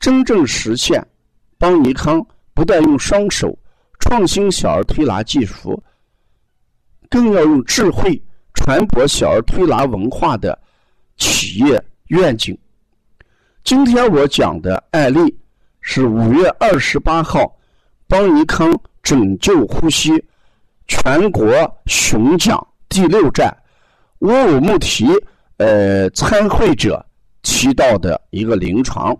[0.00, 1.04] 真正实现
[1.58, 3.56] 邦尼康不但用双手
[3.98, 5.82] 创新小儿推拿技术，
[7.10, 8.20] 更要用智慧
[8.54, 10.56] 传播小儿推拿文化的
[11.16, 12.56] 企业愿景。
[13.64, 15.36] 今天我讲的案例
[15.80, 17.52] 是五月二十八号
[18.06, 20.12] 邦尼康拯救呼吸
[20.86, 21.48] 全国
[21.86, 23.54] 巡讲第六站
[24.20, 25.06] 乌鲁木齐
[25.58, 27.04] 呃参会者
[27.42, 29.16] 提到的一个临床。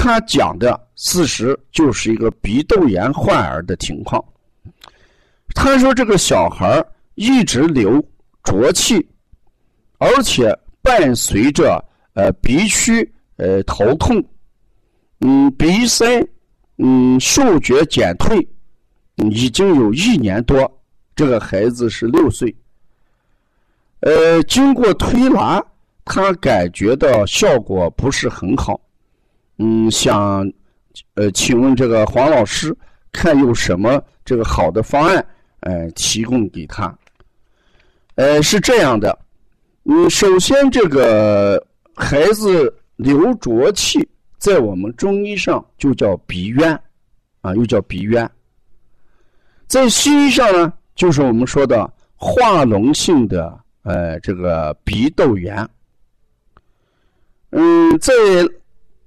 [0.00, 4.24] 他讲的事实就是一个鼻窦炎患儿的情况。
[5.56, 6.80] 他说，这个小孩
[7.16, 8.00] 一直流
[8.44, 9.04] 浊气，
[9.98, 14.24] 而且伴随着呃鼻区呃头痛，
[15.18, 16.24] 嗯鼻塞，
[16.76, 18.38] 嗯嗅觉减退，
[19.16, 20.80] 已经有一年多。
[21.16, 22.54] 这个孩子是六岁，
[24.02, 25.60] 呃，经过推拿，
[26.04, 28.80] 他感觉到效果不是很好。
[29.60, 30.48] 嗯，想，
[31.14, 32.72] 呃，请问这个黄老师，
[33.10, 35.26] 看有什么这个好的方案，
[35.60, 36.96] 呃，提供给他。
[38.14, 39.18] 呃，是这样的，
[39.82, 41.60] 嗯，首先这个
[41.96, 44.08] 孩子流浊气，
[44.38, 46.80] 在我们中医上就叫鼻渊，
[47.40, 48.30] 啊，又叫鼻渊。
[49.66, 55.68] 在西医上呢，就是我们说的化脓性的，呃，这个鼻窦炎。
[57.50, 58.12] 嗯，在。《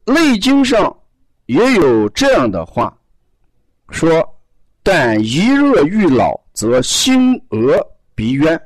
[0.06, 0.96] 内经》上
[1.46, 2.98] 也有这样的话，
[3.90, 4.24] 说
[4.84, 7.78] ：“胆一热欲老，则心额
[8.16, 8.60] 鼻渊。”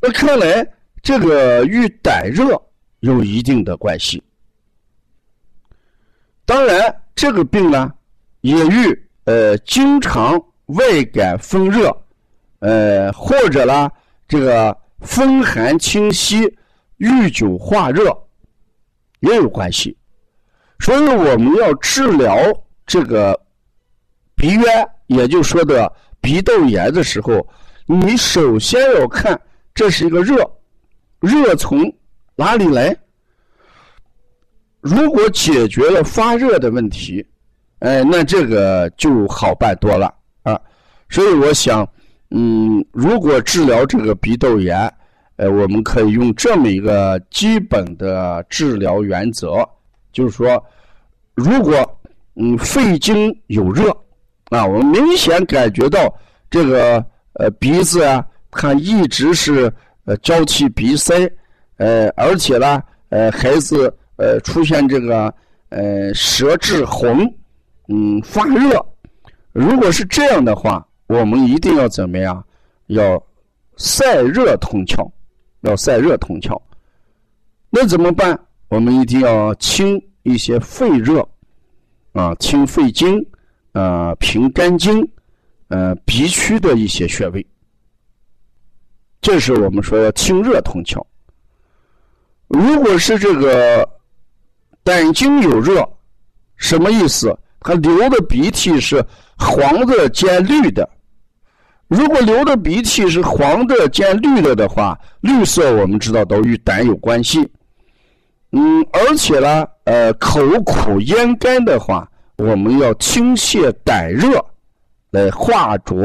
[0.00, 0.66] 那看来
[1.02, 2.60] 这个与胆热
[3.00, 4.22] 有一定的关系。
[6.44, 7.92] 当然，这个病呢，
[8.40, 11.94] 也与呃经常外感风热，
[12.60, 13.90] 呃或者呢
[14.26, 16.42] 这个风寒侵袭、
[16.96, 18.16] 遇久化热。
[19.20, 19.96] 也有关系，
[20.78, 22.36] 所以我们要治疗
[22.86, 23.38] 这个
[24.34, 24.64] 鼻渊，
[25.06, 27.46] 也就说的鼻窦炎的时候，
[27.86, 29.40] 你首先要看
[29.74, 30.36] 这是一个热，
[31.20, 31.92] 热从
[32.36, 32.96] 哪里来？
[34.80, 37.26] 如果解决了发热的问题，
[37.80, 40.14] 哎，那这个就好办多了
[40.44, 40.58] 啊。
[41.10, 41.86] 所以我想，
[42.30, 44.92] 嗯，如果治疗这个鼻窦炎，
[45.38, 49.64] 呃，我们可以用这么一个基本的治疗原则，
[50.12, 50.62] 就是说，
[51.34, 51.74] 如果
[52.34, 53.88] 嗯肺经有热
[54.50, 56.12] 啊，我们明显感觉到
[56.50, 57.04] 这个
[57.34, 59.72] 呃鼻子啊，它一直是
[60.06, 61.14] 呃交气鼻塞，
[61.76, 65.32] 呃，而且呢，呃孩子呃出现这个
[65.68, 67.32] 呃舌质红，
[67.86, 68.84] 嗯发热，
[69.52, 72.44] 如果是这样的话，我们一定要怎么样？
[72.88, 73.22] 要
[73.76, 75.08] 散热通窍。
[75.62, 76.60] 要散热通窍，
[77.70, 78.38] 那怎么办？
[78.68, 81.26] 我们一定要清一些肺热，
[82.12, 83.18] 啊，清肺经，
[83.72, 85.06] 啊，平肝经，
[85.68, 87.44] 呃，鼻区的一些穴位。
[89.20, 91.04] 这是我们说要清热通窍。
[92.46, 93.88] 如果是这个
[94.82, 95.86] 胆经有热，
[96.56, 97.36] 什么意思？
[97.60, 99.04] 他流的鼻涕是
[99.36, 100.88] 黄的兼绿的。
[101.88, 107.50] 如果流的鼻涕是黄的兼绿的的话，绿色我们知道都与胆有关系。
[108.52, 112.06] 嗯，而且呢，呃，口苦咽干的话，
[112.36, 114.38] 我们要清泻胆热，
[115.10, 115.96] 来化浊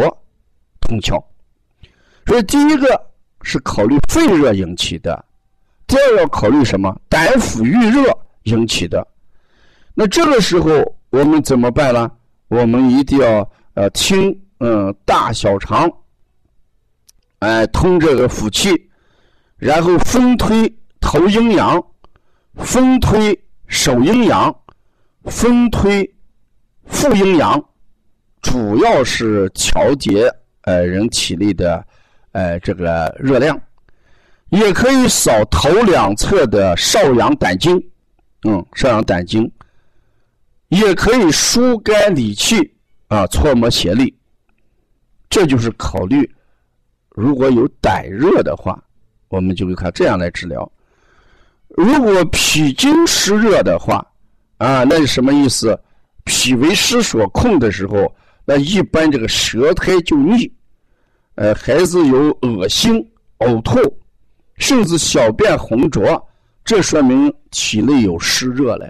[0.79, 1.21] 通窍。
[2.25, 2.87] 所以第一个
[3.41, 5.25] 是考虑肺热引起的，
[5.85, 6.97] 第二要考虑什么？
[7.09, 8.09] 胆腑郁热
[8.43, 9.05] 引起的。
[9.93, 10.69] 那这个时候
[11.09, 12.09] 我们怎么办呢？
[12.47, 14.33] 我们一定要呃清。
[14.65, 15.91] 嗯，大小肠，
[17.39, 18.89] 哎，通这个腑气，
[19.57, 21.85] 然后风推头阴阳，
[22.55, 23.37] 风推
[23.67, 24.55] 手阴阳，
[25.25, 26.09] 分推
[26.85, 27.61] 腹阴阳，
[28.41, 31.85] 主要是调节呃人体内的
[32.31, 33.61] 呃这个热量，
[34.47, 37.75] 也可以扫头两侧的少阳胆经，
[38.47, 39.51] 嗯，少阳胆经，
[40.69, 42.73] 也可以疏肝理气
[43.09, 44.17] 啊，搓摩胁力。
[45.33, 46.29] 这就是考虑，
[47.09, 48.79] 如果有胆热的话，
[49.29, 50.71] 我们就给他这样来治疗。
[51.69, 54.05] 如果脾经湿热的话，
[54.59, 55.75] 啊，那是什么意思？
[56.23, 58.15] 脾为湿所控的时候，
[58.45, 60.53] 那一般这个舌苔就腻，
[61.33, 63.03] 呃，孩子有恶心、
[63.39, 63.79] 呕吐，
[64.57, 66.23] 甚至小便浑浊，
[66.63, 68.87] 这说明体内有湿热了。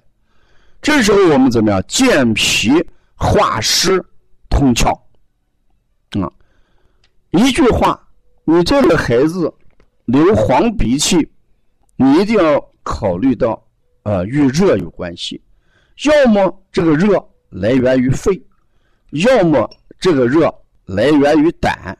[0.81, 1.81] 这时候我们怎么样？
[1.87, 2.69] 健脾
[3.15, 4.03] 化湿
[4.49, 4.93] 通窍。
[6.21, 6.31] 啊，
[7.31, 7.99] 一句话，
[8.43, 9.51] 你这个孩子
[10.05, 11.27] 流黄鼻涕，
[11.95, 13.61] 你一定要考虑到，
[14.03, 15.41] 呃，与热有关系。
[16.05, 18.41] 要么这个热来源于肺，
[19.11, 19.69] 要么
[19.99, 20.53] 这个热
[20.85, 21.97] 来源于胆，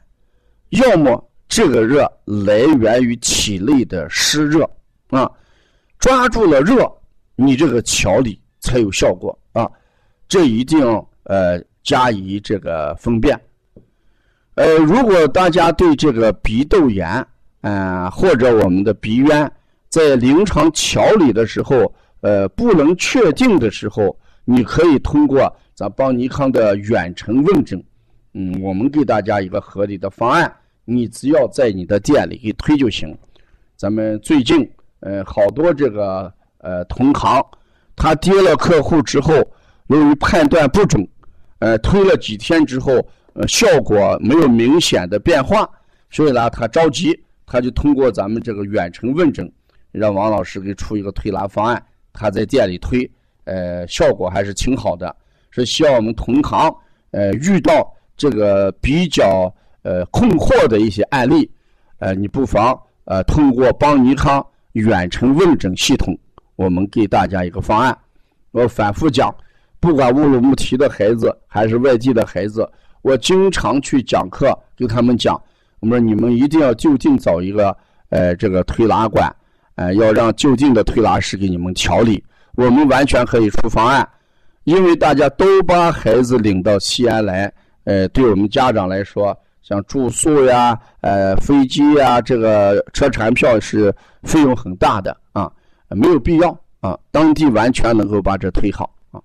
[0.70, 4.68] 要么这个热来源于体内的湿热
[5.08, 5.30] 啊。
[5.98, 6.86] 抓住了热，
[7.34, 9.70] 你这个调理才有效果啊。
[10.28, 10.84] 这一定
[11.24, 13.40] 呃加以这个分辨。
[14.54, 17.26] 呃，如果大家对这个鼻窦炎，
[17.62, 19.50] 嗯，或者我们的鼻渊，
[19.88, 27.82] 在临床调理的时候，呃，不能确定的时候，你可以通过咱邦尼康的远程问诊，
[28.34, 30.54] 嗯，我们给大家一个合理的方案，
[30.84, 33.12] 你只要在你的店里给推就行。
[33.76, 34.70] 咱们最近，
[35.00, 37.44] 呃，好多这个呃同行，
[37.96, 39.34] 他接了客户之后，
[39.88, 41.04] 由于判断不准，
[41.58, 43.04] 呃，推了几天之后。
[43.34, 45.68] 呃，效果没有明显的变化，
[46.08, 47.12] 所以呢，他着急，
[47.44, 49.50] 他就通过咱们这个远程问诊，
[49.90, 51.84] 让王老师给出一个推拿方案。
[52.12, 53.10] 他在店里推，
[53.42, 55.14] 呃，效果还是挺好的。
[55.50, 56.72] 是希望我们同行，
[57.10, 59.52] 呃，遇到这个比较
[59.82, 61.50] 呃困惑的一些案例，
[61.98, 64.44] 呃，你不妨呃通过邦尼康
[64.74, 66.16] 远程问诊系统，
[66.54, 67.96] 我们给大家一个方案。
[68.52, 69.34] 我反复讲，
[69.80, 72.64] 不管乌鲁木齐的孩子还是外地的孩子。
[73.04, 75.38] 我经常去讲课，跟他们讲，
[75.80, 77.76] 我说你们一定要就近找一个，
[78.08, 79.30] 呃，这个推拿馆，
[79.74, 82.24] 呃，要让就近的推拿师给你们调理。
[82.54, 84.08] 我们完全可以出方案，
[84.64, 87.52] 因为大家都把孩子领到西安来，
[87.84, 95.52] 呃，对我们家长来说，像住宿呀，呃，飞机呀，这个车船票是费用很大的啊，
[95.90, 99.20] 没有必要啊，当地完全能够把这推好啊。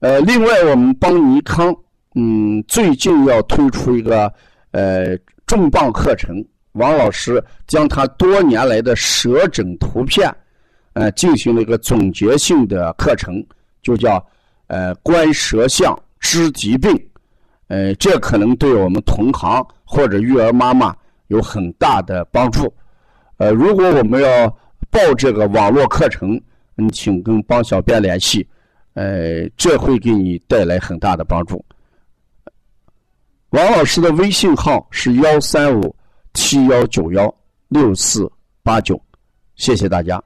[0.00, 1.76] 呃，另外我们邦尼康。
[2.14, 4.32] 嗯，最近要推出一个
[4.72, 5.16] 呃
[5.46, 10.30] 重磅课程，王老师将他多年来的舌诊图片，
[10.92, 13.42] 呃，进行了一个总结性的课程，
[13.82, 14.22] 就叫
[14.66, 16.90] 呃观舌象知疾病，
[17.68, 20.94] 呃，这可能对我们同行或者育儿妈妈
[21.28, 22.72] 有很大的帮助。
[23.38, 24.46] 呃，如果我们要
[24.90, 26.38] 报这个网络课程，
[26.76, 28.46] 嗯，请跟帮小编联系，
[28.92, 31.64] 呃，这会给你带来很大的帮助。
[33.52, 35.94] 王老师的微信号是幺三五
[36.32, 37.32] 七幺九幺
[37.68, 38.30] 六四
[38.62, 38.98] 八九，
[39.56, 40.22] 谢谢大家。